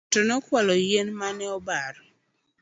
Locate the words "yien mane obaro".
0.87-2.01